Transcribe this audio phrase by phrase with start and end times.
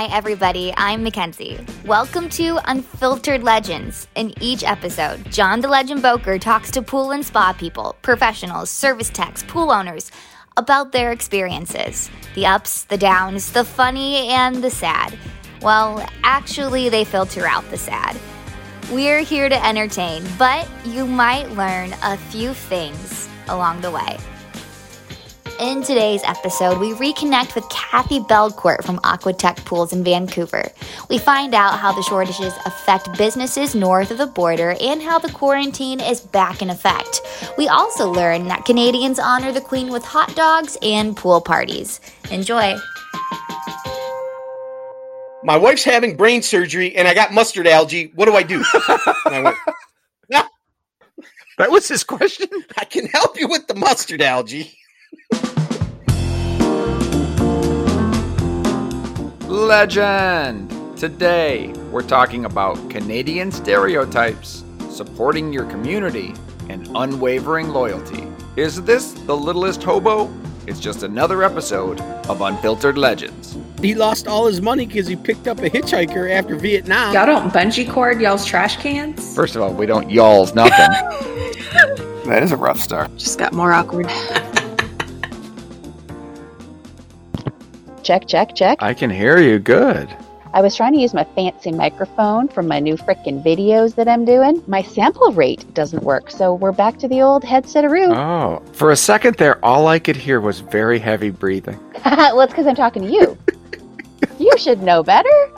[0.00, 0.72] Hi, everybody.
[0.78, 1.58] I'm Mackenzie.
[1.84, 4.08] Welcome to Unfiltered Legends.
[4.14, 9.10] In each episode, John the Legend Boker talks to pool and spa people, professionals, service
[9.10, 10.10] techs, pool owners
[10.56, 15.18] about their experiences the ups, the downs, the funny, and the sad.
[15.60, 18.16] Well, actually, they filter out the sad.
[18.90, 24.16] We're here to entertain, but you might learn a few things along the way.
[25.60, 30.64] In today's episode, we reconnect with Kathy Belcourt from Aquatech Pools in Vancouver.
[31.10, 35.30] We find out how the shortages affect businesses north of the border and how the
[35.30, 37.20] quarantine is back in effect.
[37.58, 42.00] We also learn that Canadians honor the Queen with hot dogs and pool parties.
[42.30, 42.74] Enjoy.
[45.44, 48.12] My wife's having brain surgery and I got mustard algae.
[48.14, 48.64] What do I do?
[49.26, 49.56] And I went,
[51.58, 52.48] That was his question.
[52.78, 54.74] I can help you with the mustard algae.
[59.50, 60.96] Legend.
[60.96, 66.34] Today, we're talking about Canadian stereotypes, supporting your community,
[66.68, 68.28] and unwavering loyalty.
[68.54, 70.32] Is this the littlest hobo?
[70.68, 73.58] It's just another episode of Unfiltered Legends.
[73.80, 77.12] He lost all his money because he picked up a hitchhiker after Vietnam.
[77.12, 79.34] Y'all don't bungee cord y'all's trash cans?
[79.34, 80.70] First of all, we don't y'all's nothing.
[82.26, 83.16] that is a rough start.
[83.16, 84.06] Just got more awkward.
[88.10, 88.78] Check, check, check.
[88.82, 90.12] I can hear you good.
[90.52, 94.24] I was trying to use my fancy microphone from my new frickin' videos that I'm
[94.24, 94.64] doing.
[94.66, 98.10] My sample rate doesn't work, so we're back to the old headset root.
[98.10, 101.78] Oh, for a second there, all I could hear was very heavy breathing.
[102.04, 103.38] well, it's because I'm talking to you.
[104.40, 105.52] you should know better.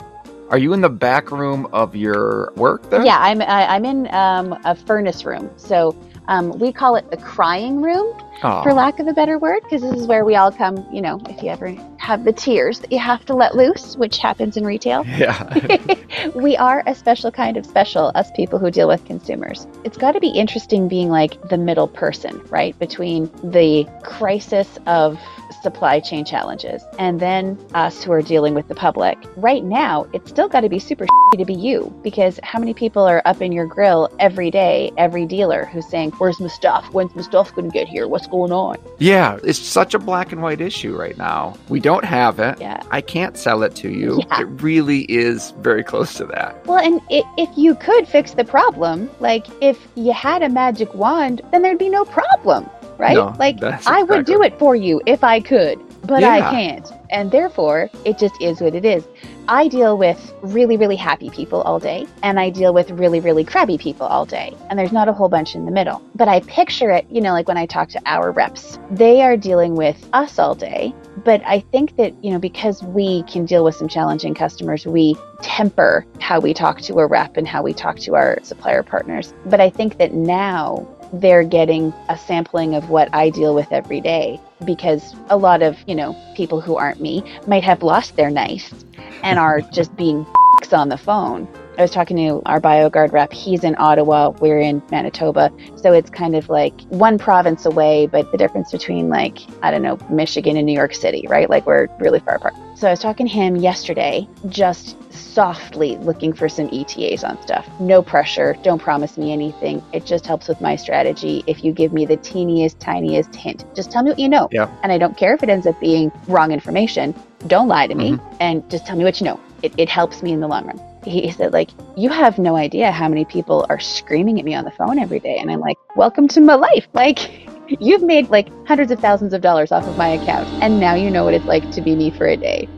[0.51, 3.03] Are you in the back room of your work there?
[3.03, 3.41] Yeah, I'm.
[3.41, 8.15] I, I'm in um, a furnace room, so um, we call it the crying room,
[8.41, 10.85] for lack of a better word, because this is where we all come.
[10.93, 14.17] You know, if you ever have the tears that you have to let loose, which
[14.17, 15.05] happens in retail.
[15.13, 15.95] Yeah.
[16.35, 19.67] we are a special kind of special, us people who deal with consumers.
[19.83, 22.77] It's got to be interesting being like the middle person, right?
[22.79, 25.19] Between the crisis of
[25.61, 29.17] supply chain challenges and then us who are dealing with the public.
[29.37, 31.05] Right now, it's still got to be super
[31.37, 35.25] to be you because how many people are up in your grill every day, every
[35.25, 36.85] dealer who's saying, Where's my stuff?
[36.93, 38.07] When's my stuff going to get here?
[38.07, 38.77] What's going on?
[38.99, 41.57] Yeah, it's such a black and white issue right now.
[41.69, 42.59] We don't have it.
[42.59, 42.81] Yeah.
[42.91, 44.21] I can't sell it to you.
[44.27, 44.41] Yeah.
[44.41, 46.65] It really is very close to that.
[46.65, 50.93] Well, and i if you could fix the problem, like if you had a magic
[50.93, 53.15] wand, then there'd be no problem, right?
[53.15, 56.91] No, like I would do it for you if I could, but I can't.
[57.09, 59.07] And therefore, it just is what it is.
[59.47, 63.43] I deal with really, really happy people all day, and I deal with really, really
[63.43, 64.55] crabby people all day.
[64.69, 66.01] And there's not a whole bunch in the middle.
[66.15, 69.37] But I picture it, you know, like when I talk to our reps, they are
[69.37, 70.93] dealing with us all day.
[71.23, 75.15] But I think that, you know, because we can deal with some challenging customers, we
[75.41, 79.33] temper how we talk to a rep and how we talk to our supplier partners.
[79.45, 84.01] But I think that now they're getting a sampling of what I deal with every
[84.01, 88.31] day because a lot of, you know, people who aren't me might have lost their
[88.31, 88.73] nice
[89.21, 90.25] and are just being
[90.73, 91.47] on the phone.
[91.77, 93.33] I was talking to our BioGuard rep.
[93.33, 94.29] He's in Ottawa.
[94.29, 95.51] We're in Manitoba.
[95.75, 99.81] So it's kind of like one province away, but the difference between like, I don't
[99.81, 101.49] know, Michigan and New York City, right?
[101.49, 102.53] Like we're really far apart.
[102.75, 107.67] So I was talking to him yesterday, just softly looking for some ETAs on stuff.
[107.79, 108.55] No pressure.
[108.61, 109.83] Don't promise me anything.
[109.93, 111.43] It just helps with my strategy.
[111.47, 114.47] If you give me the teeniest, tiniest hint, just tell me what you know.
[114.51, 114.69] Yeah.
[114.83, 117.15] And I don't care if it ends up being wrong information.
[117.47, 118.35] Don't lie to me mm-hmm.
[118.39, 119.39] and just tell me what you know.
[119.63, 120.92] It, it helps me in the long run.
[121.05, 124.65] He said, like, you have no idea how many people are screaming at me on
[124.65, 125.37] the phone every day.
[125.37, 126.87] And I'm like, welcome to my life.
[126.93, 127.49] Like,
[127.81, 130.47] you've made like hundreds of thousands of dollars off of my account.
[130.63, 132.69] And now you know what it's like to be me for a day.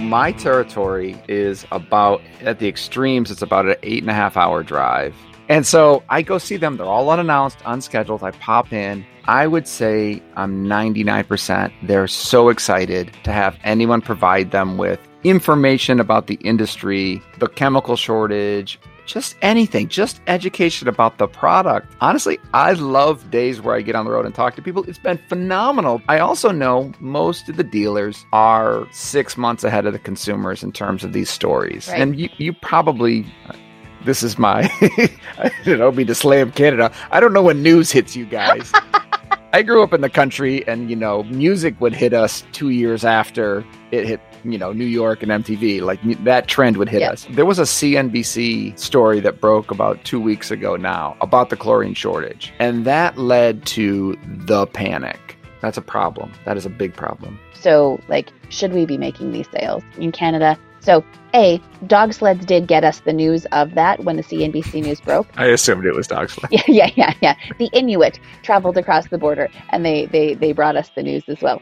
[0.00, 4.62] My territory is about, at the extremes, it's about an eight and a half hour
[4.62, 5.14] drive.
[5.48, 6.76] And so I go see them.
[6.76, 8.22] They're all unannounced, unscheduled.
[8.22, 9.04] I pop in.
[9.24, 11.72] I would say I'm 99%.
[11.82, 17.96] They're so excited to have anyone provide them with information about the industry, the chemical
[17.96, 18.78] shortage,
[19.08, 21.92] just anything, just education about the product.
[22.00, 24.84] Honestly, I love days where I get on the road and talk to people.
[24.84, 26.00] It's been phenomenal.
[26.08, 30.72] I also know most of the dealers are six months ahead of the consumers in
[30.72, 31.88] terms of these stories.
[31.88, 32.00] Right.
[32.00, 33.26] And you, you probably.
[34.08, 34.62] This is my,
[35.38, 36.90] I don't know, be to slam Canada.
[37.10, 38.72] I don't know when news hits you guys.
[39.52, 43.04] I grew up in the country, and you know, music would hit us two years
[43.04, 47.10] after it hit you know New York and MTV, like that trend would hit Yeah.
[47.10, 47.26] us.
[47.32, 51.92] There was a CNBC story that broke about two weeks ago now about the chlorine
[51.92, 55.36] shortage, and that led to the panic.
[55.60, 56.32] That's a problem.
[56.46, 57.38] That is a big problem.
[57.52, 60.58] So, like, should we be making these sales in Canada?
[60.80, 61.04] So,
[61.34, 65.26] A, dog sleds did get us the news of that when the CNBC news broke.
[65.36, 66.50] I assumed it was dog sled.
[66.52, 67.34] Yeah, yeah, yeah, yeah.
[67.58, 71.40] The Inuit traveled across the border and they, they, they brought us the news as
[71.40, 71.60] well.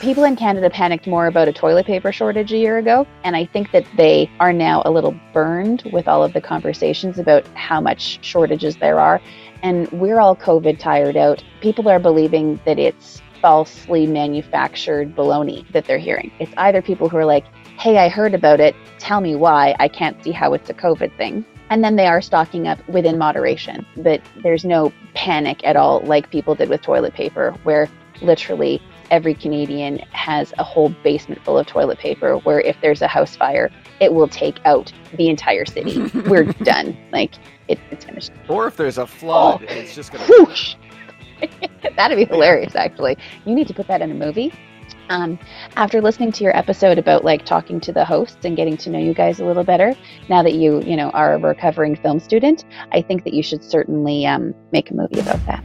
[0.00, 3.44] People in Canada panicked more about a toilet paper shortage a year ago, and I
[3.44, 7.80] think that they are now a little burned with all of the conversations about how
[7.80, 9.20] much shortages there are.
[9.62, 11.44] And we're all COVID tired out.
[11.60, 16.30] People are believing that it's falsely manufactured baloney that they're hearing.
[16.40, 17.44] It's either people who are like,
[17.80, 21.16] hey, I heard about it, tell me why, I can't see how it's a COVID
[21.16, 21.46] thing.
[21.70, 26.30] And then they are stocking up within moderation, but there's no panic at all like
[26.30, 27.88] people did with toilet paper, where
[28.20, 33.08] literally every Canadian has a whole basement full of toilet paper where if there's a
[33.08, 36.02] house fire, it will take out the entire city.
[36.28, 36.94] We're done.
[37.12, 37.36] Like
[37.68, 38.30] it, it's finished.
[38.48, 39.72] Or if there's a flood, oh.
[39.72, 40.26] it's just gonna.
[41.96, 43.16] That'd be hilarious, actually.
[43.46, 44.52] You need to put that in a movie.
[45.10, 45.38] Um,
[45.76, 48.98] after listening to your episode about like talking to the hosts and getting to know
[49.00, 49.92] you guys a little better,
[50.28, 53.64] now that you you know are a recovering film student, I think that you should
[53.64, 55.64] certainly um, make a movie about that.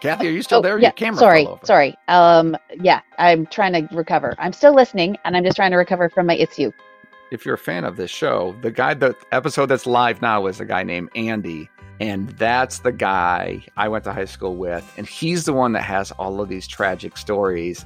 [0.00, 0.78] Kathy, are you still Oh, there?
[0.78, 0.88] yeah.
[0.88, 1.96] Your camera sorry, sorry.
[2.06, 4.34] Um, yeah, I'm trying to recover.
[4.38, 6.70] I'm still listening, and I'm just trying to recover from my issue.
[7.32, 10.60] if you're a fan of this show, the guy, the episode that's live now is
[10.60, 11.68] a guy named Andy.
[12.00, 14.90] And that's the guy I went to high school with.
[14.96, 17.84] And he's the one that has all of these tragic stories.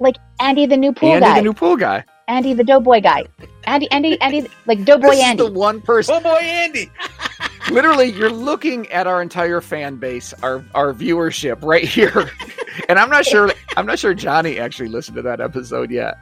[0.00, 1.28] Like Andy, the new pool Andy, guy.
[1.28, 2.04] Andy the new pool guy.
[2.28, 3.24] Andy, the doughboy guy.
[3.64, 5.44] Andy, Andy, Andy, like doughboy this Andy.
[5.44, 6.14] the one person.
[6.16, 6.90] Oh boy, Andy.
[7.70, 12.30] Literally, you're looking at our entire fan base, our our viewership right here.
[12.88, 13.50] and I'm not sure.
[13.76, 16.16] I'm not sure Johnny actually listened to that episode yet.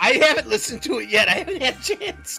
[0.00, 1.28] I haven't listened to it yet.
[1.28, 2.38] I haven't had a chance.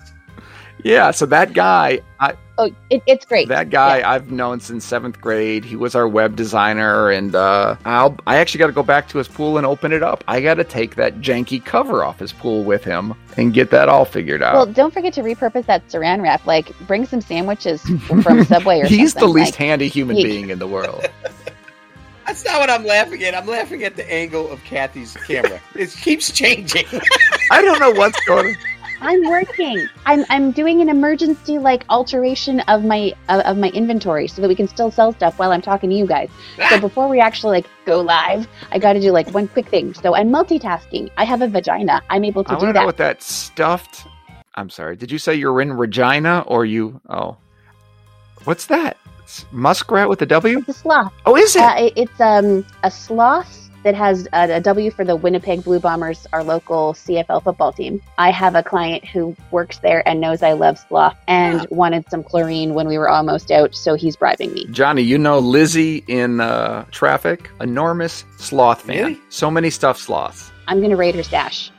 [0.84, 1.12] Yeah.
[1.12, 3.50] So that guy, I, Oh, it, it's great.
[3.50, 5.64] That guy I've known since seventh grade.
[5.64, 9.20] He was our web designer, and uh, I'll I actually got to go back to
[9.20, 10.24] his pool and open it up.
[10.28, 13.90] I got to take that janky cover off his pool with him and get that
[13.90, 14.56] all figured out.
[14.56, 16.48] Well, don't forget to repurpose that saran wrap.
[16.48, 17.84] Like, bring some sandwiches
[18.24, 21.06] from Subway or He's the least Like, handy human he- being in the world.
[22.26, 23.36] That's not what I'm laughing at.
[23.36, 25.62] I'm laughing at the angle of Kathy's camera.
[25.76, 26.86] it keeps changing.
[27.52, 28.48] I don't know what's going.
[28.48, 28.56] on.
[29.02, 29.88] I'm working.
[30.06, 34.48] I'm I'm doing an emergency like alteration of my of, of my inventory so that
[34.48, 36.30] we can still sell stuff while I'm talking to you guys.
[36.70, 39.94] So before we actually like go live, I got to do like one quick thing.
[39.94, 41.12] So I'm multitasking.
[41.18, 42.02] I have a vagina.
[42.10, 42.86] I'm able I to do want to know that.
[42.86, 44.08] what that stuffed.
[44.56, 44.96] I'm sorry.
[44.96, 47.00] Did you say you're in Regina or you?
[47.10, 47.38] Oh,
[48.46, 48.98] what's that?
[49.24, 50.60] It's muskrat with a W?
[50.60, 51.14] It's a sloth.
[51.26, 51.62] Oh, is it?
[51.62, 56.28] Uh, it's um a sloth that has a, a W for the Winnipeg Blue Bombers,
[56.34, 58.02] our local CFL football team.
[58.18, 62.24] I have a client who works there and knows I love sloth and wanted some
[62.24, 64.66] chlorine when we were almost out, so he's bribing me.
[64.72, 67.50] Johnny, you know Lizzie in uh, traffic?
[67.62, 68.98] Enormous sloth fan.
[68.98, 69.20] Really?
[69.30, 70.52] So many stuffed sloths.
[70.68, 71.72] I'm gonna raid her stash.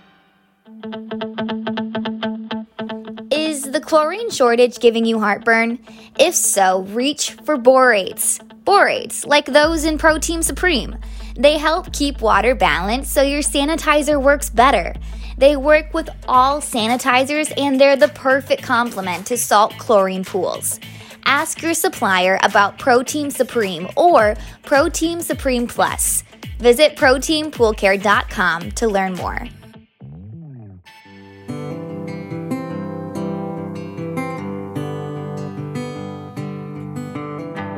[3.31, 5.79] Is the chlorine shortage giving you heartburn?
[6.19, 8.41] If so, reach for borates.
[8.65, 10.97] Borates, like those in ProTeam Supreme.
[11.39, 14.95] They help keep water balanced so your sanitizer works better.
[15.39, 20.81] They work with all sanitizers and they're the perfect complement to salt chlorine pools.
[21.25, 26.25] Ask your supplier about ProTeam Supreme or ProTeam Supreme Plus.
[26.59, 29.47] Visit proteampoolcare.com to learn more.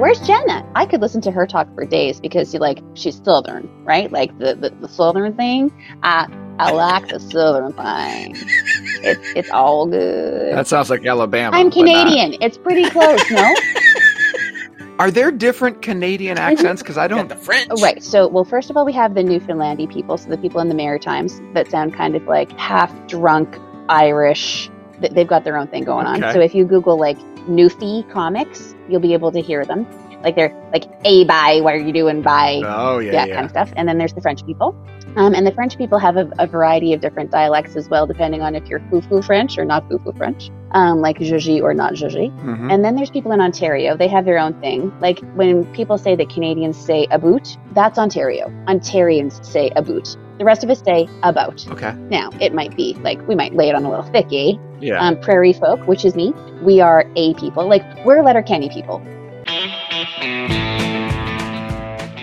[0.00, 0.66] Where's Jenna?
[0.74, 4.10] I could listen to her talk for days because you like she's Southern, right?
[4.10, 5.70] Like the the, the Southern thing.
[6.02, 6.26] I
[6.58, 8.34] I like the Southern thing.
[9.04, 10.54] It's it's all good.
[10.54, 11.54] That sounds like Alabama.
[11.54, 11.70] I'm.
[11.70, 12.40] Canadian.
[12.40, 13.54] It's pretty close, no?
[14.98, 16.52] Are there different Canadian mm-hmm.
[16.52, 16.80] accents?
[16.80, 17.28] Because I don't.
[17.28, 17.68] the French.
[17.70, 18.02] Oh, right.
[18.02, 20.74] So, well, first of all, we have the Newfoundlandy people, so the people in the
[20.74, 23.54] Maritimes that sound kind of like half drunk
[23.90, 24.70] Irish.
[24.98, 26.20] They've got their own thing going on.
[26.32, 29.86] So if you Google like Newfie comics, you'll be able to hear them.
[30.22, 33.34] Like they're like, a bye, what are you doing, bye?" Oh yeah, yeah, yeah.
[33.34, 33.72] kind of stuff.
[33.76, 34.76] And then there's the French people.
[35.16, 38.42] Um, and the French people have a, a variety of different dialects as well, depending
[38.42, 42.30] on if you're foo-foo French or not foo-foo French, um, like Joji or not Joji.
[42.30, 42.72] Mhm.
[42.72, 43.96] And then there's people in Ontario.
[43.96, 44.92] They have their own thing.
[45.00, 48.48] Like when people say that Canadians say about, that's Ontario.
[48.68, 50.16] Ontarians say about.
[50.38, 51.66] The rest of us say about.
[51.68, 51.92] Okay.
[52.08, 54.52] Now, it might be like we might lay it on a little thick, eh?
[54.80, 54.98] Yeah.
[55.04, 57.68] Um, prairie folk, which is me, we are a people.
[57.68, 59.00] Like we're letter Letterkenny people.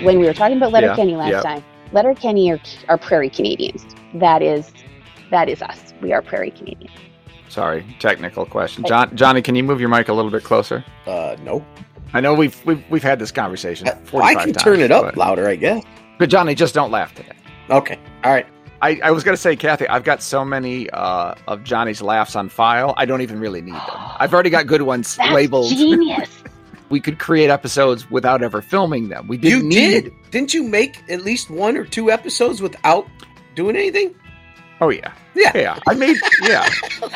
[0.04, 1.42] When we were talking about Yeah, Letterkenny last yeah.
[1.42, 3.86] time, Letterkenny are, are prairie Canadians.
[4.16, 4.72] That is
[5.32, 5.94] that is us.
[6.02, 6.92] We are prairie Canadians.
[7.50, 8.84] Sorry, technical question.
[8.86, 10.84] John, Johnny, can you move your mic a little bit closer?
[11.06, 11.66] Uh, no.
[12.14, 13.88] I know we've we've, we've had this conversation.
[13.88, 15.84] I can times, turn it up but, louder, I guess.
[16.20, 17.34] but Johnny, just don't laugh today.
[17.70, 18.00] Okay.
[18.24, 18.46] All right.
[18.82, 22.48] I, I was gonna say, Kathy, I've got so many uh, of Johnny's laughs on
[22.48, 22.94] file.
[22.96, 23.82] I don't even really need them.
[24.20, 25.70] I've already got good ones That's labeled.
[25.76, 26.30] genius.
[26.90, 29.28] We could create episodes without ever filming them.
[29.28, 30.04] We didn't need.
[30.06, 30.14] did.
[30.32, 33.08] Didn't you make at least one or two episodes without
[33.56, 34.16] doing anything?
[34.80, 35.52] Oh yeah, Yeah.
[35.56, 35.80] yeah.
[35.88, 36.70] I made yeah.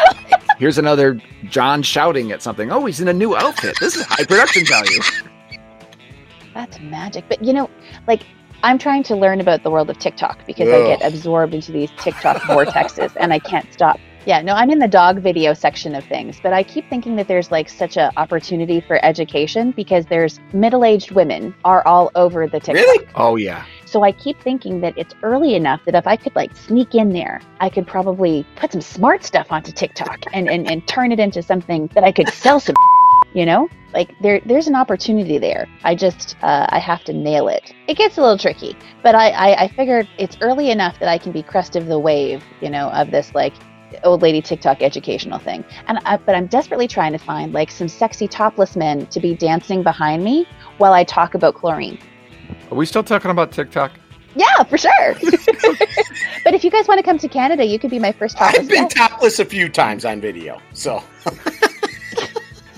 [0.57, 2.71] Here's another John shouting at something.
[2.71, 3.75] Oh, he's in a new outfit.
[3.79, 4.99] This is high production value.
[6.53, 7.25] That's magic.
[7.29, 7.69] But you know,
[8.07, 8.23] like
[8.63, 11.89] I'm trying to learn about the world of TikTok because I get absorbed into these
[11.97, 13.99] TikTok vortexes and I can't stop.
[14.25, 17.27] Yeah, no, I'm in the dog video section of things, but I keep thinking that
[17.27, 22.59] there's like such an opportunity for education because there's middle-aged women are all over the
[22.59, 22.75] TikTok.
[22.75, 23.07] Really?
[23.15, 23.65] Oh yeah.
[23.85, 27.11] So I keep thinking that it's early enough that if I could like sneak in
[27.11, 31.19] there, I could probably put some smart stuff onto TikTok and, and, and turn it
[31.19, 32.75] into something that I could sell some,
[33.33, 33.69] you know?
[33.91, 35.67] Like there, there's an opportunity there.
[35.83, 37.73] I just, uh, I have to nail it.
[37.87, 41.17] It gets a little tricky, but I, I, I figured it's early enough that I
[41.17, 43.53] can be crest of the wave, you know, of this like
[44.03, 45.63] old lady TikTok educational thing.
[45.87, 49.35] And I, but I'm desperately trying to find like some sexy topless men to be
[49.35, 51.99] dancing behind me while I talk about chlorine.
[52.69, 53.91] Are we still talking about TikTok?
[54.35, 55.13] Yeah, for sure.
[56.43, 58.61] but if you guys want to come to Canada, you could be my first topless
[58.61, 58.95] I've been guest.
[58.95, 61.03] topless a few times on video, so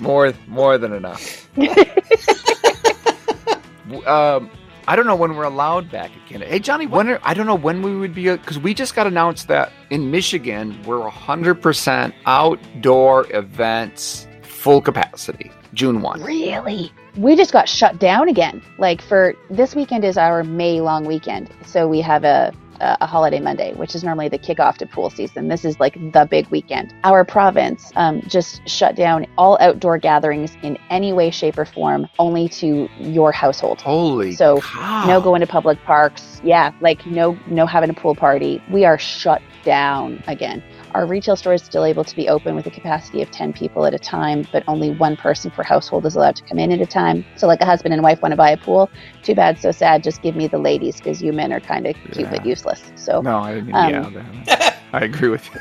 [0.00, 1.48] More more than enough.
[4.06, 4.50] um,
[4.86, 6.50] I don't know when we're allowed back at Canada.
[6.50, 9.06] Hey, Johnny, when are, I don't know when we would be because we just got
[9.06, 16.22] announced that in Michigan we're 100% outdoor events, full capacity, June one.
[16.22, 16.92] really?
[17.16, 18.60] We just got shut down again.
[18.76, 22.52] Like for this weekend is our May long weekend, so we have a
[23.00, 25.48] a holiday Monday, which is normally the kickoff to pool season.
[25.48, 26.94] This is like the big weekend.
[27.04, 32.08] Our province um, just shut down all outdoor gatherings in any way, shape, or form,
[32.18, 33.80] only to your household.
[33.80, 35.06] Holy So, cow.
[35.06, 38.98] no going to public parks yeah like no no having a pool party we are
[38.98, 40.62] shut down again
[40.94, 43.84] our retail store is still able to be open with a capacity of 10 people
[43.84, 46.80] at a time but only one person per household is allowed to come in at
[46.80, 48.88] a time so like a husband and wife want to buy a pool
[49.22, 51.96] too bad so sad just give me the ladies because you men are kind of
[52.12, 53.74] cute but useless so No, I didn't.
[53.74, 55.60] Um, yeah, I agree with you.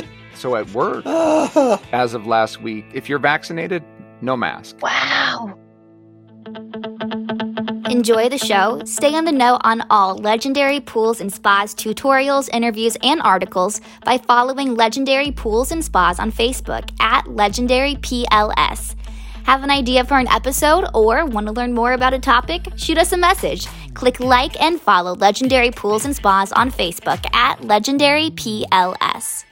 [0.34, 1.04] so at work,
[1.92, 3.84] as of last week, if you're vaccinated,
[4.20, 4.76] no mask.
[4.82, 5.58] wow
[7.94, 8.82] Enjoy the show?
[8.86, 14.18] Stay on the know on all Legendary Pools and Spas tutorials, interviews, and articles by
[14.18, 18.96] following Legendary Pools and Spas on Facebook at Legendary PLS.
[19.44, 22.66] Have an idea for an episode or want to learn more about a topic?
[22.74, 23.68] Shoot us a message.
[23.94, 29.44] Click like and follow Legendary Pools and Spas on Facebook at Legendary PLS.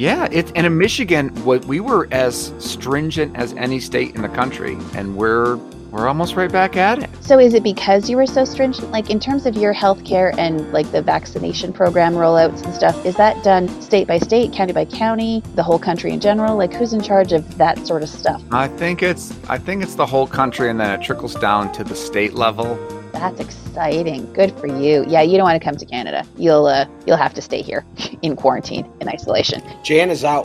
[0.00, 4.30] Yeah, it's and in Michigan, what we were as stringent as any state in the
[4.30, 5.56] country, and we're
[5.90, 7.10] we're almost right back at it.
[7.22, 8.90] So is it because you were so stringent?
[8.92, 13.14] Like in terms of your healthcare and like the vaccination program rollouts and stuff, is
[13.16, 16.56] that done state by state, county by county, the whole country in general?
[16.56, 18.42] Like who's in charge of that sort of stuff?
[18.52, 21.84] I think it's I think it's the whole country, and then it trickles down to
[21.84, 22.78] the state level.
[23.12, 24.32] That's exciting.
[24.32, 25.04] Good for you.
[25.06, 26.24] Yeah, you don't want to come to Canada.
[26.36, 27.84] You'll uh, you'll have to stay here
[28.22, 29.62] in quarantine in isolation.
[29.82, 30.44] Jan is out.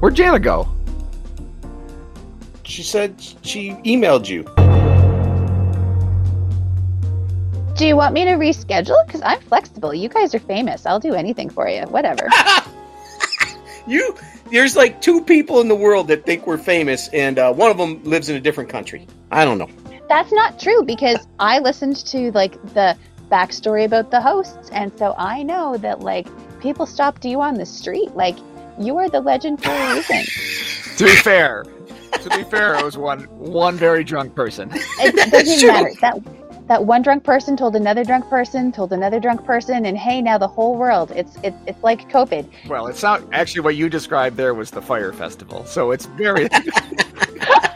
[0.00, 0.68] Where'd Jana go?
[2.64, 4.44] She said she emailed you.
[7.76, 9.04] Do you want me to reschedule?
[9.06, 9.92] Because I'm flexible.
[9.92, 10.86] You guys are famous.
[10.86, 11.82] I'll do anything for you.
[11.82, 12.28] Whatever.
[13.86, 14.16] You
[14.50, 17.78] there's like two people in the world that think we're famous, and uh, one of
[17.78, 19.06] them lives in a different country.
[19.30, 19.68] I don't know.
[20.08, 22.96] That's not true because I listened to like the
[23.30, 26.28] backstory about the hosts, and so I know that like
[26.60, 28.14] people stopped you on the street.
[28.14, 28.36] Like
[28.78, 30.24] you are the legend for a reason.
[30.96, 31.62] To be fair,
[32.12, 34.70] to be fair, it was one one very drunk person.
[34.72, 35.92] It doesn't even matter.
[36.00, 40.20] That that one drunk person told another drunk person, told another drunk person, and hey,
[40.20, 41.12] now the whole world.
[41.12, 42.48] It's it's it's like COVID.
[42.66, 45.64] Well, it's not actually what you described there was the fire festival.
[45.66, 46.48] So it's very.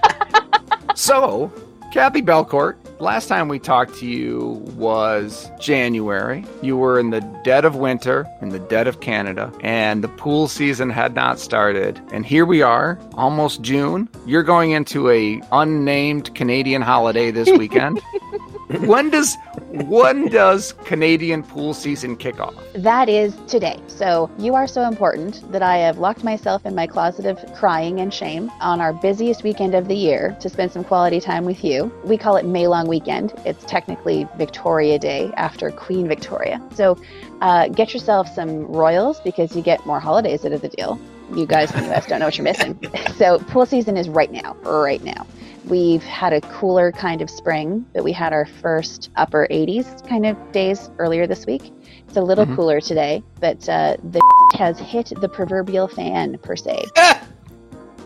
[0.94, 1.52] so,
[1.90, 6.44] Kathy Belcourt, last time we talked to you was January.
[6.62, 10.46] You were in the dead of winter, in the dead of Canada, and the pool
[10.46, 12.00] season had not started.
[12.12, 14.08] And here we are, almost June.
[14.24, 18.00] You're going into a unnamed Canadian holiday this weekend.
[18.82, 19.36] when does
[19.70, 22.54] when does Canadian pool season kick off?
[22.74, 23.80] That is today.
[23.86, 28.00] So you are so important that I have locked myself in my closet of crying
[28.00, 31.62] and shame on our busiest weekend of the year to spend some quality time with
[31.62, 31.92] you.
[32.04, 33.32] We call it May Long Weekend.
[33.44, 36.60] It's technically Victoria Day after Queen Victoria.
[36.74, 36.98] So
[37.40, 40.98] uh, get yourself some royals because you get more holidays out of the deal.
[41.34, 42.78] You guys in the US don't know what you're missing.
[43.20, 45.26] So pool season is right now, right now.
[45.68, 50.26] We've had a cooler kind of spring, but we had our first upper 80s kind
[50.26, 51.72] of days earlier this week.
[52.08, 52.56] It's a little Mhm.
[52.56, 54.20] cooler today, but uh, the
[54.54, 56.84] has hit the proverbial fan per se.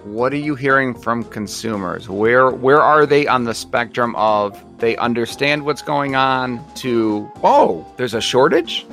[0.04, 2.10] What are you hearing from consumers?
[2.10, 7.86] Where where are they on the spectrum of they understand what's going on to oh,
[7.96, 8.84] there's a shortage?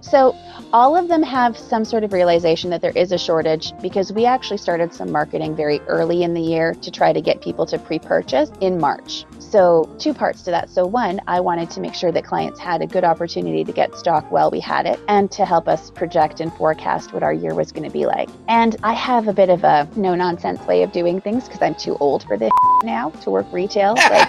[0.00, 0.36] So
[0.72, 4.24] all of them have some sort of realization that there is a shortage because we
[4.24, 7.78] actually started some marketing very early in the year to try to get people to
[7.78, 9.24] pre-purchase in March.
[9.38, 10.70] So two parts to that.
[10.70, 13.96] So one, I wanted to make sure that clients had a good opportunity to get
[13.96, 17.54] stock while we had it and to help us project and forecast what our year
[17.54, 18.28] was going to be like.
[18.48, 21.74] And I have a bit of a no nonsense way of doing things because I'm
[21.74, 22.52] too old for this
[22.84, 23.94] now to work retail.
[23.94, 24.28] Like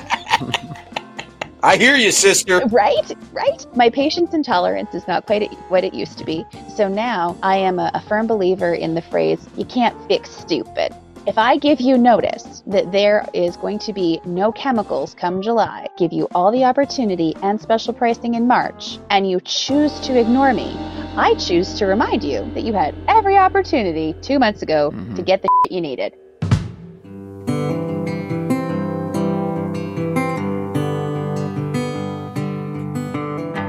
[1.63, 2.61] I hear you, sister.
[2.71, 6.43] right right my patience and tolerance is not quite what it used to be
[6.75, 10.91] so now i am a, a firm believer in the phrase you can't fix stupid
[11.27, 15.87] if i give you notice that there is going to be no chemicals come july
[15.97, 20.53] give you all the opportunity and special pricing in march and you choose to ignore
[20.53, 20.75] me
[21.15, 25.15] i choose to remind you that you had every opportunity two months ago Mhm.
[25.15, 26.13] to get the you needed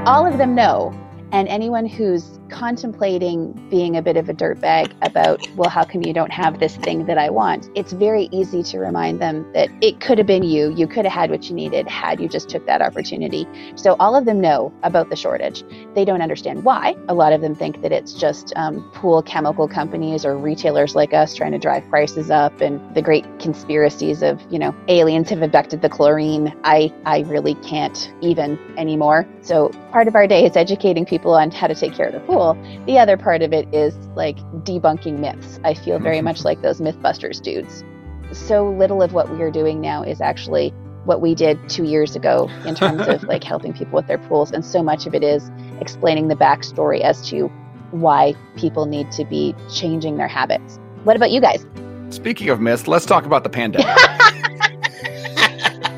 [0.05, 1.02] all of them know.
[1.33, 6.13] And anyone who's contemplating being a bit of a dirtbag about, well, how come you
[6.13, 7.71] don't have this thing that I want?
[7.73, 10.71] It's very easy to remind them that it could have been you.
[10.75, 13.47] You could have had what you needed had you just took that opportunity.
[13.75, 15.63] So all of them know about the shortage.
[15.95, 16.95] They don't understand why.
[17.07, 21.15] A lot of them think that it's just um, pool chemical companies or retailers like
[21.15, 25.41] us trying to drive prices up and the great conspiracies of, you know, aliens have
[25.41, 26.55] abducted the chlorine.
[26.63, 29.27] I, I really can't even anymore.
[29.41, 32.19] So part of our day is educating people on how to take care of the
[32.21, 32.57] pool.
[32.85, 35.59] The other part of it is like debunking myths.
[35.63, 36.47] I feel very much mm-hmm.
[36.47, 37.83] like those Mythbusters dudes.
[38.31, 40.73] So little of what we are doing now is actually
[41.05, 44.51] what we did two years ago in terms of like helping people with their pools.
[44.51, 47.47] And so much of it is explaining the backstory as to
[47.91, 50.79] why people need to be changing their habits.
[51.03, 51.65] What about you guys?
[52.09, 53.87] Speaking of myths, let's talk about the pandemic.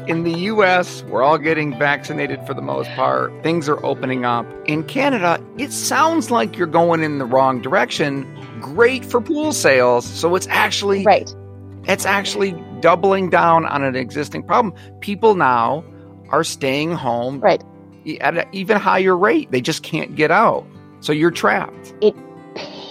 [0.07, 3.31] In the US, we're all getting vaccinated for the most part.
[3.41, 4.45] Things are opening up.
[4.65, 8.27] In Canada, it sounds like you're going in the wrong direction.
[8.61, 10.05] Great for pool sales.
[10.05, 11.33] So it's actually Right.
[11.87, 14.75] it's actually doubling down on an existing problem.
[14.99, 15.83] People now
[16.29, 17.63] are staying home Right.
[18.21, 19.49] at an even higher rate.
[19.51, 20.65] They just can't get out.
[20.99, 21.95] So you're trapped.
[22.01, 22.15] It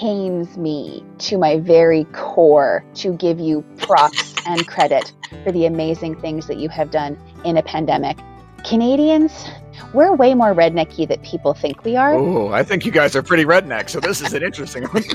[0.00, 5.12] pains me to my very core to give you props and credit
[5.44, 8.18] for the amazing things that you have done in a pandemic.
[8.64, 9.44] Canadians,
[9.92, 12.14] we're way more rednecky than people think we are.
[12.14, 13.88] Oh, I think you guys are pretty redneck.
[13.88, 15.04] So this is an interesting one.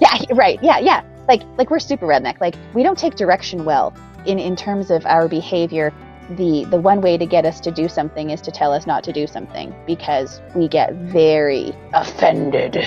[0.00, 0.58] Yeah, right.
[0.62, 1.02] Yeah, yeah.
[1.28, 2.40] Like like we're super redneck.
[2.40, 5.92] Like we don't take direction well in in terms of our behavior.
[6.30, 9.04] The the one way to get us to do something is to tell us not
[9.04, 12.78] to do something because we get very offended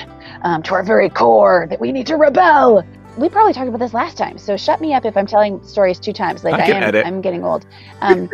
[0.44, 2.86] um, to our very core that we need to rebel.
[3.18, 6.00] We probably talked about this last time, so shut me up if I'm telling stories
[6.00, 6.44] two times.
[6.44, 7.06] Like I, I am, edit.
[7.06, 7.66] I'm getting old.
[8.02, 8.30] Um,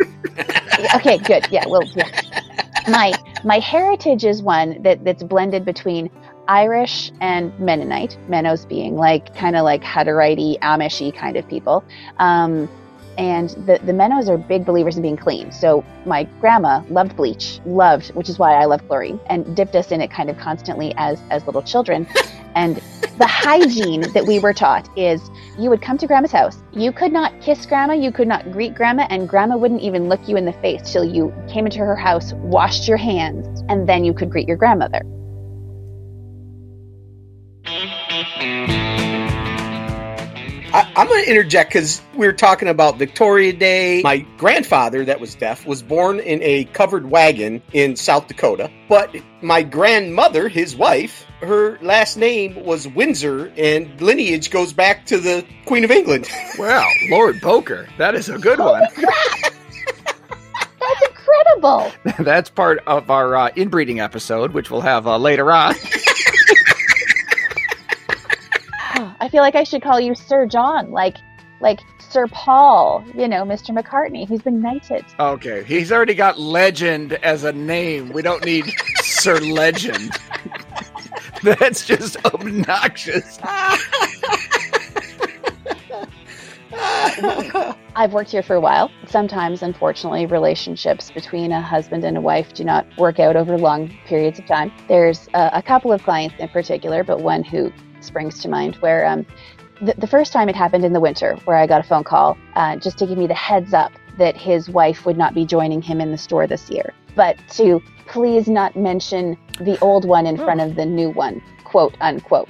[0.94, 1.46] okay, good.
[1.50, 2.08] Yeah, well, yeah.
[2.88, 3.12] My
[3.44, 6.10] my heritage is one that that's blended between
[6.48, 11.84] Irish and Mennonite, Mennos being like kind of like Hutterite, Amishy kind of people.
[12.18, 12.68] Um,
[13.18, 15.52] and the, the Mennos are big believers in being clean.
[15.52, 19.90] So my grandma loved bleach, loved, which is why I love chlorine, and dipped us
[19.92, 22.06] in it kind of constantly as as little children.
[22.56, 22.82] And
[23.18, 26.56] the hygiene that we were taught is you would come to grandma's house.
[26.72, 30.26] You could not kiss grandma, you could not greet grandma, and grandma wouldn't even look
[30.26, 34.04] you in the face till you came into her house, washed your hands, and then
[34.04, 35.02] you could greet your grandmother.
[41.00, 44.02] I, I'm going to interject because we were talking about Victoria Day.
[44.02, 48.70] My grandfather, that was deaf, was born in a covered wagon in South Dakota.
[48.86, 55.16] But my grandmother, his wife, her last name was Windsor, and lineage goes back to
[55.16, 56.28] the Queen of England.
[56.58, 58.82] wow, Lord Boker, that is a good one.
[60.80, 61.92] That's incredible.
[62.24, 65.74] That's part of our uh, inbreeding episode, which we'll have uh, later on.
[69.19, 71.16] I feel like I should call you Sir John, like
[71.60, 73.76] like Sir Paul, you know, Mr.
[73.76, 75.04] McCartney, He's been knighted.
[75.18, 78.12] Okay, he's already got legend as a name.
[78.12, 78.64] We don't need
[79.02, 80.12] Sir Legend.
[81.42, 83.38] That's just obnoxious.
[87.96, 88.90] I've worked here for a while.
[89.06, 93.88] Sometimes, unfortunately, relationships between a husband and a wife do not work out over long
[94.06, 94.72] periods of time.
[94.88, 99.06] There's uh, a couple of clients in particular, but one who springs to mind where
[99.06, 99.26] um,
[99.80, 102.36] the, the first time it happened in the winter, where I got a phone call
[102.54, 105.80] uh, just to give me the heads up that his wife would not be joining
[105.80, 110.36] him in the store this year, but to please not mention the old one in
[110.36, 112.48] front of the new one, quote unquote.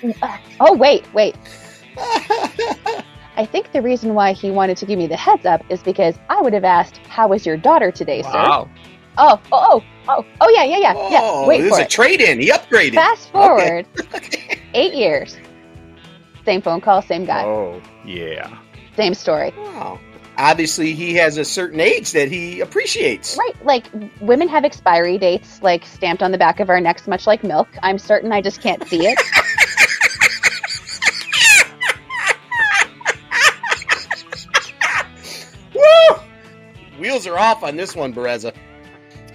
[0.60, 1.36] oh, wait, wait.
[3.36, 6.16] I think the reason why he wanted to give me the heads up is because
[6.28, 8.68] I would have asked, "How was your daughter today, sir?" Oh,
[9.18, 11.20] oh, oh, oh, oh, yeah, yeah, yeah, yeah.
[11.22, 12.40] Oh, Wait this for is a trade in.
[12.40, 12.94] He upgraded.
[12.94, 13.86] Fast forward
[14.74, 15.36] eight years.
[16.44, 18.56] Same phone call, same guy, Oh, yeah.
[18.96, 19.52] same story.
[19.56, 19.98] Wow.
[20.38, 23.36] Obviously, he has a certain age that he appreciates.
[23.38, 23.86] Right, like
[24.20, 27.68] women have expiry dates, like stamped on the back of our necks, much like milk.
[27.82, 29.18] I'm certain I just can't see it.
[35.74, 36.16] Woo!
[36.98, 38.54] Wheels are off on this one, Bereza.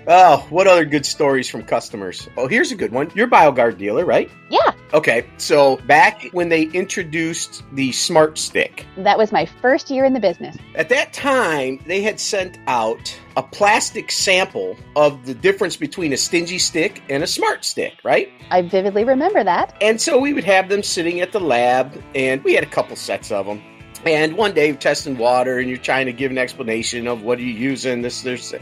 [0.07, 2.27] Oh, what other good stories from customers?
[2.37, 3.11] Oh, here's a good one.
[3.15, 4.29] You're BioGuard dealer, right?
[4.49, 10.03] Yeah, Okay, so back when they introduced the Smart Stick, that was my first year
[10.03, 10.57] in the business.
[10.75, 16.17] at that time they had sent out a plastic sample of the difference between a
[16.17, 18.29] stingy stick and a smart stick, right?
[18.49, 19.73] I vividly remember that.
[19.79, 22.97] And so we would have them sitting at the lab, and we had a couple
[22.97, 23.61] sets of them.
[24.05, 27.37] And one day, you're testing water, and you're trying to give an explanation of what
[27.37, 28.01] are you using.
[28.01, 28.53] This, there's.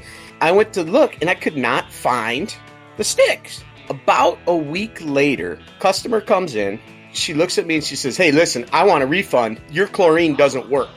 [0.42, 2.54] I went to look, and I could not find
[2.98, 3.64] the sticks.
[3.90, 6.80] About a week later, customer comes in.
[7.14, 9.60] She looks at me and she says, "Hey, listen, I want a refund.
[9.72, 10.90] Your chlorine doesn't work."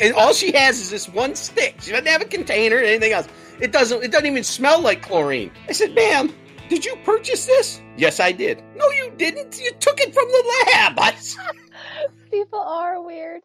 [0.00, 1.76] And all she has is this one stick.
[1.80, 3.28] She doesn't have a container or anything else.
[3.60, 4.02] It doesn't.
[4.02, 5.52] It doesn't even smell like chlorine.
[5.68, 6.34] I said, "Ma'am,
[6.68, 8.64] did you purchase this?" Yes, I did.
[8.74, 9.60] No, you didn't.
[9.60, 10.98] You took it from the lab.
[10.98, 11.14] I,
[12.30, 13.42] People are weird.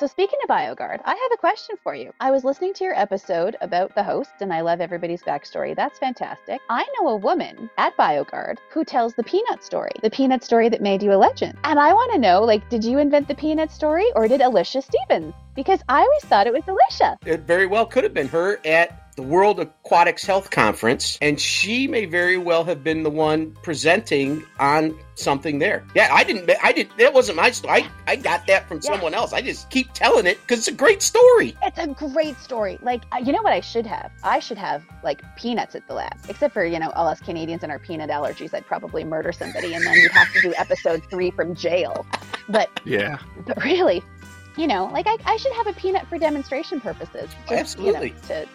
[0.00, 2.10] So, speaking of BioGuard, I have a question for you.
[2.20, 5.76] I was listening to your episode about the host, and I love everybody's backstory.
[5.76, 6.58] That's fantastic.
[6.70, 10.80] I know a woman at BioGuard who tells the peanut story, the peanut story that
[10.80, 11.58] made you a legend.
[11.64, 14.80] And I want to know, like, did you invent the peanut story or did Alicia
[14.80, 15.34] Stevens?
[15.54, 17.18] Because I always thought it was Alicia.
[17.26, 21.86] it very well could have been her at the World Aquatics Health Conference, and she
[21.86, 25.84] may very well have been the one presenting on something there.
[25.94, 26.50] Yeah, I didn't.
[26.62, 26.88] I did.
[26.96, 27.82] That wasn't my story.
[27.82, 28.92] I, I got that from Yeah.
[28.92, 29.34] someone else.
[29.34, 31.54] I just keep telling it because it's a great story.
[31.62, 32.78] It's a great story.
[32.80, 34.10] Like, you know what I should have?
[34.24, 36.14] I should have, like, peanuts at the lab.
[36.30, 38.54] Except for, you know, all us Canadians and our peanut allergies.
[38.54, 42.06] I'd probably murder somebody and then you'd have to do episode three from jail.
[42.48, 43.18] But, Yeah.
[43.46, 44.02] but really,
[44.56, 47.28] you know, like, I, I should have a peanut for demonstration purposes.
[47.48, 48.08] Just, Absolutely.
[48.08, 48.48] You know, to,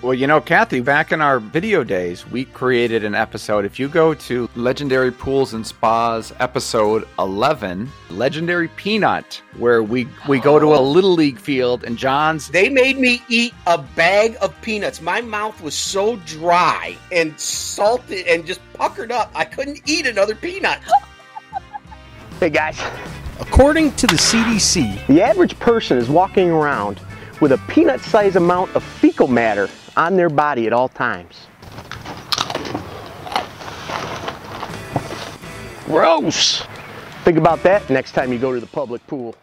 [0.00, 3.66] Well, you know, Kathy, back in our video days, we created an episode.
[3.66, 10.40] If you go to Legendary Pools and Spas episode 11, Legendary Peanut, where we we
[10.40, 14.58] go to a little league field and John's They made me eat a bag of
[14.62, 15.02] peanuts.
[15.02, 19.30] My mouth was so dry and salted and just puckered up.
[19.34, 20.80] I couldn't eat another peanut.
[22.40, 22.80] Hey guys,
[23.40, 27.00] According to the CDC, the average person is walking around
[27.44, 31.46] with a peanut sized amount of fecal matter on their body at all times.
[35.84, 36.62] Gross!
[37.22, 39.34] Think about that next time you go to the public pool.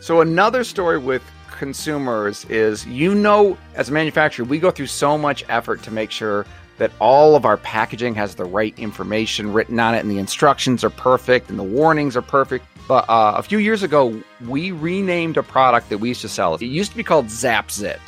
[0.00, 5.18] So another story with consumers is you know as a manufacturer we go through so
[5.18, 6.46] much effort to make sure
[6.78, 10.82] that all of our packaging has the right information written on it and the instructions
[10.82, 12.66] are perfect and the warnings are perfect.
[12.88, 16.54] But uh, a few years ago we renamed a product that we used to sell.
[16.54, 18.00] It used to be called Zapzit.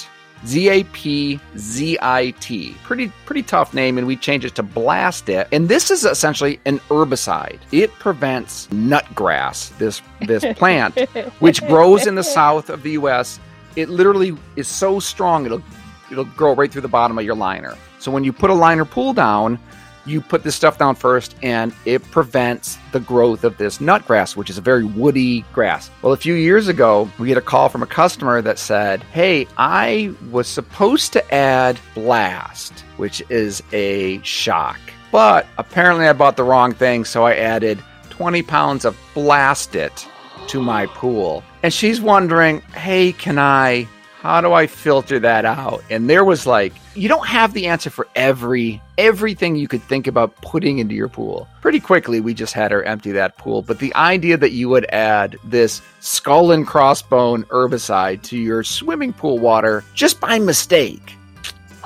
[0.45, 2.77] Z A P Z I T.
[2.85, 5.49] Pretty pretty tough name, and we changed it to Blast It.
[5.51, 7.59] And this is essentially an herbicide.
[7.73, 10.99] It prevents nutgrass, this this plant,
[11.41, 13.41] which grows in the south of the U.S.
[13.77, 15.63] It literally is so strong it'll
[16.11, 17.75] it'll grow right through the bottom of your liner.
[17.99, 19.59] So when you put a liner pool down,
[20.07, 24.49] you put this stuff down first and it prevents the growth of this nutgrass, which
[24.49, 25.91] is a very woody grass.
[26.01, 29.47] Well, a few years ago, we get a call from a customer that said, Hey,
[29.59, 34.79] I was supposed to add Blast, which is a shock,
[35.11, 40.07] but apparently I bought the wrong thing, so I added 20 pounds of Blast It
[40.49, 41.43] to my pool.
[41.63, 43.89] And she's wondering, Hey, can I,
[44.27, 45.85] how do I filter that out?
[45.89, 50.09] And there was like, you don't have the answer for every everything you could think
[50.09, 51.47] about putting into your pool.
[51.61, 53.63] Pretty quickly, we just had her empty that pool.
[53.63, 59.13] But the idea that you would add this skull and crossbone herbicide to your swimming
[59.13, 61.17] pool water just by mistake.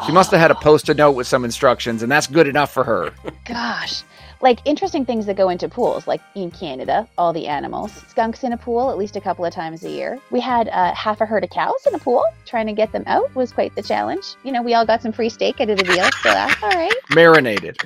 [0.07, 2.85] She must have had a post-it note with some instructions, and that's good enough for
[2.85, 3.13] her.
[3.45, 4.03] Gosh.
[4.43, 7.93] Like interesting things that go into pools, like in Canada, all the animals.
[8.09, 10.19] Skunks in a pool at least a couple of times a year.
[10.31, 12.25] We had uh, half a herd of cows in a pool.
[12.47, 14.37] Trying to get them out was quite the challenge.
[14.43, 16.71] You know, we all got some free steak out of the deal, so that's all
[16.71, 16.95] right.
[17.15, 17.77] Marinated.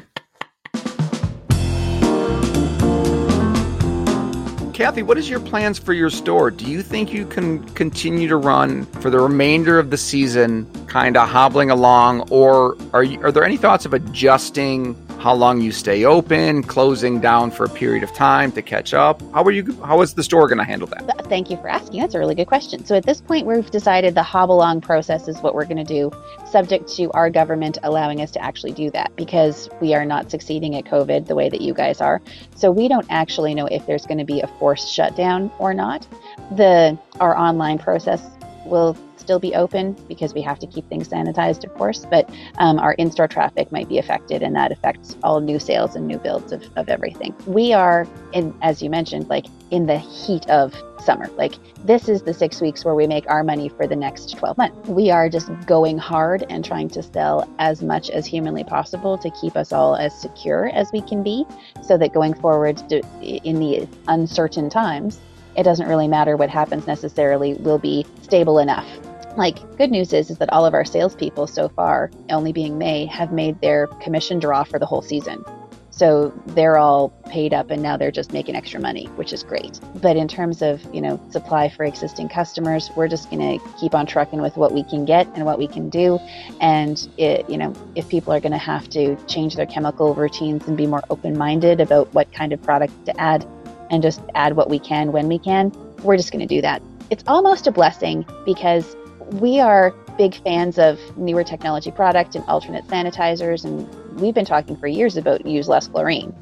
[4.75, 6.51] Kathy, what is your plans for your store?
[6.51, 11.17] Do you think you can continue to run for the remainder of the season, kind
[11.17, 15.73] of hobbling along, or are you, are there any thoughts of adjusting how long you
[15.73, 19.23] stay open, closing down for a period of time to catch up?
[19.33, 19.75] How are you?
[19.83, 21.25] How is the store going to handle that?
[21.31, 22.03] Thank you for asking.
[22.03, 22.85] That's a really good question.
[22.85, 25.83] So at this point, we've decided the hobble along process is what we're going to
[25.83, 26.13] do,
[26.47, 30.77] subject to our government allowing us to actually do that because we are not succeeding
[30.77, 32.21] at COVID the way that you guys are.
[32.55, 36.07] So we don't actually know if there's going to be a forced shutdown or not.
[36.55, 38.23] The our online process
[38.67, 42.79] will still be open because we have to keep things sanitized, of course, but um,
[42.79, 46.19] our in store traffic might be affected, and that affects all new sales and new
[46.19, 47.35] builds of, of everything.
[47.47, 51.29] We are, in, as you mentioned, like in the heat of summer.
[51.37, 54.57] Like, this is the six weeks where we make our money for the next 12
[54.57, 54.89] months.
[54.89, 59.31] We are just going hard and trying to sell as much as humanly possible to
[59.31, 61.45] keep us all as secure as we can be
[61.83, 62.81] so that going forward
[63.21, 65.21] in the uncertain times,
[65.57, 68.87] it doesn't really matter what happens necessarily, we'll be stable enough
[69.37, 73.07] like good news is is that all of our salespeople so far, only being May,
[73.07, 75.45] have made their commission draw for the whole season.
[75.91, 79.79] So they're all paid up and now they're just making extra money, which is great.
[80.03, 83.95] But in terms of, you know, supply for existing customers, we're just going to keep
[83.95, 86.19] on trucking with what we can get and what we can do.
[86.61, 90.67] And it, you know, if people are going to have to change their chemical routines
[90.67, 93.47] and be more open-minded about what kind of product to add
[93.89, 95.71] and just add what we can when we can,
[96.03, 96.83] we're just going to do that.
[97.11, 98.97] It's almost a blessing because
[99.35, 103.89] we are big fans of newer technology product and alternate sanitizers, and
[104.21, 106.33] we've been talking for years about use less chlorine.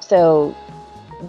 [0.00, 0.54] So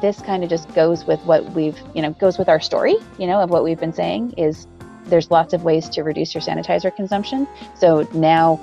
[0.02, 3.28] this kind of just goes with what we've, you know, goes with our story, you
[3.28, 4.68] know, of what we've been saying is
[5.06, 7.48] there's lots of ways to reduce your sanitizer consumption.
[7.78, 8.58] So now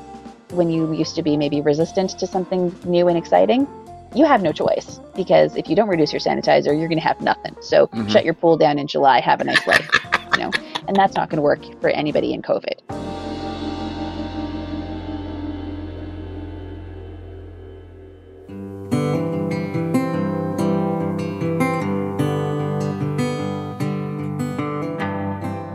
[0.50, 3.66] when you used to be maybe resistant to something new and exciting,
[4.14, 7.20] you have no choice because if you don't reduce your sanitizer, you're going to have
[7.20, 7.56] nothing.
[7.60, 8.08] So mm-hmm.
[8.08, 9.88] shut your pool down in July, have a nice life,
[10.34, 10.50] you know
[10.88, 12.80] and that's not going to work for anybody in COVID.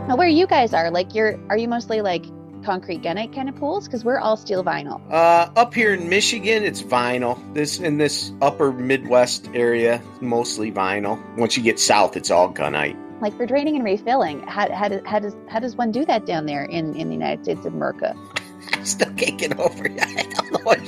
[0.08, 2.26] Now, where you guys are, like, you're, are you mostly like
[2.64, 3.86] concrete gunite kind of pools?
[3.86, 5.00] Because we're all steel vinyl.
[5.10, 7.38] Uh, up here in Michigan, it's vinyl.
[7.54, 11.18] This in this upper Midwest area, mostly vinyl.
[11.36, 15.00] Once you get south, it's all gunite like for draining and refilling how, how, does,
[15.06, 17.72] how, does, how does one do that down there in, in the united states of
[17.72, 18.14] america
[18.82, 20.78] still kicking over i don't know what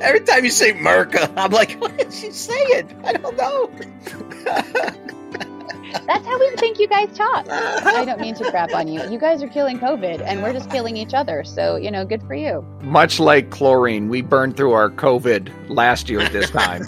[0.00, 3.70] every time you say merca i'm like what is she saying i don't know
[6.06, 7.48] That's how we think you guys talk.
[7.48, 9.02] I don't mean to crap on you.
[9.10, 11.42] You guys are killing COVID, and we're just killing each other.
[11.44, 12.64] So, you know, good for you.
[12.80, 16.84] Much like chlorine, we burned through our COVID last year at this time.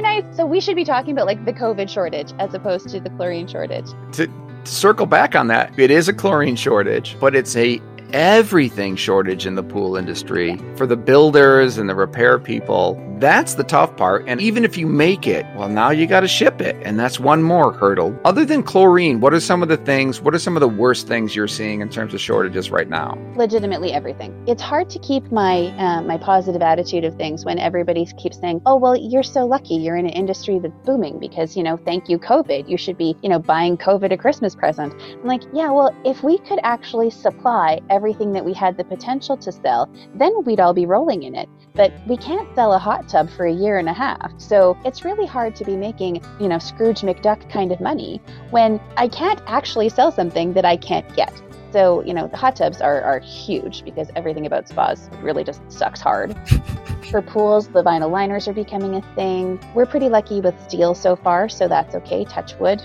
[0.00, 0.36] Very nice.
[0.36, 3.48] So we should be talking about like the COVID shortage as opposed to the chlorine
[3.48, 3.86] shortage.
[4.12, 4.32] To, to
[4.64, 7.80] circle back on that, it is a chlorine shortage, but it's a
[8.12, 13.64] everything shortage in the pool industry for the builders and the repair people that's the
[13.64, 14.24] tough part.
[14.26, 16.76] And even if you make it, well, now you got to ship it.
[16.82, 18.18] And that's one more hurdle.
[18.24, 21.06] Other than chlorine, what are some of the things, what are some of the worst
[21.08, 23.18] things you're seeing in terms of shortages right now?
[23.36, 24.44] Legitimately everything.
[24.46, 28.62] It's hard to keep my, uh, my positive attitude of things when everybody keeps saying,
[28.66, 29.74] oh, well, you're so lucky.
[29.74, 32.68] You're in an industry that's booming because, you know, thank you, COVID.
[32.68, 34.94] You should be, you know, buying COVID a Christmas present.
[35.00, 39.36] I'm like, yeah, well, if we could actually supply everything that we had the potential
[39.38, 41.48] to sell, then we'd all be rolling in it.
[41.74, 44.32] But we can't sell a hot tub for a year and a half.
[44.38, 48.80] So it's really hard to be making, you know, Scrooge McDuck kind of money when
[48.96, 51.32] I can't actually sell something that I can't get.
[51.72, 55.60] So, you know, the hot tubs are, are huge because everything about spas really just
[55.70, 56.36] sucks hard.
[57.10, 59.58] For pools, the vinyl liners are becoming a thing.
[59.74, 62.24] We're pretty lucky with steel so far, so that's okay.
[62.24, 62.82] Touch wood.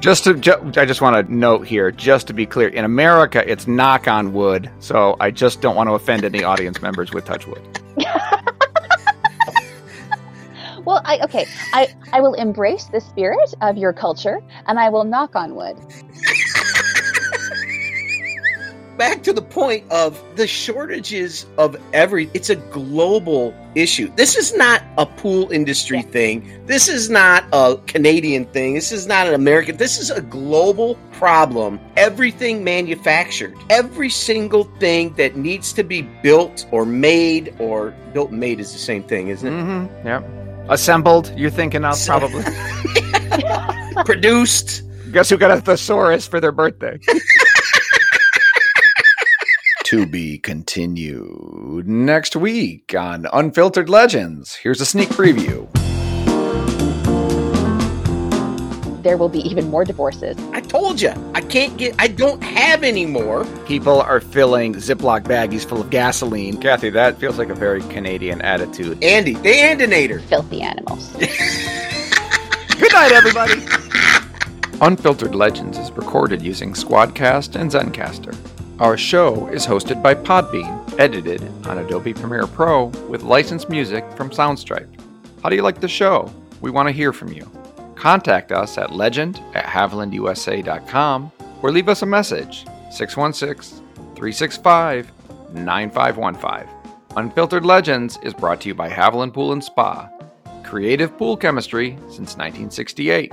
[0.00, 3.48] Just to, ju- I just want to note here, just to be clear, in America,
[3.50, 4.68] it's knock on wood.
[4.80, 7.62] So I just don't want to offend any audience members with touch wood.
[10.84, 11.46] Well, I okay.
[11.72, 15.76] I I will embrace the spirit of your culture, and I will knock on wood.
[19.02, 22.30] back to the point of the shortages of every.
[22.34, 24.12] It's a global issue.
[24.14, 26.64] This is not a pool industry thing.
[26.66, 28.74] This is not a Canadian thing.
[28.74, 29.76] This is not an American.
[29.76, 31.80] This is a global problem.
[31.96, 38.40] Everything manufactured, every single thing that needs to be built or made or built and
[38.40, 39.56] made is the same thing, isn't it?
[39.56, 40.06] Mm-hmm.
[40.06, 40.41] Yep.
[40.68, 42.44] Assembled, you're thinking of So- probably.
[44.04, 44.82] Produced.
[45.12, 46.98] Guess who got a thesaurus for their birthday?
[49.84, 54.54] to be continued next week on Unfiltered Legends.
[54.54, 55.68] Here's a sneak preview.
[59.02, 60.36] There will be even more divorces.
[60.52, 61.96] I told you, I can't get.
[61.98, 63.44] I don't have any more.
[63.66, 66.58] People are filling Ziploc baggies full of gasoline.
[66.58, 69.02] Kathy, that feels like a very Canadian attitude.
[69.02, 70.22] Andy, the Andinator.
[70.22, 71.12] Filthy animals.
[72.78, 73.54] Good night, everybody.
[74.80, 78.36] Unfiltered Legends is recorded using Squadcast and Zencastr.
[78.78, 84.30] Our show is hosted by Podbean, edited on Adobe Premiere Pro with licensed music from
[84.30, 84.88] Soundstripe.
[85.42, 86.32] How do you like the show?
[86.60, 87.50] We want to hear from you.
[88.02, 91.30] Contact us at legend at havilandusa.com
[91.62, 93.78] or leave us a message 616
[94.16, 95.12] 365
[95.52, 96.68] 9515.
[97.16, 100.10] Unfiltered Legends is brought to you by Haviland Pool and Spa,
[100.64, 103.32] creative pool chemistry since 1968.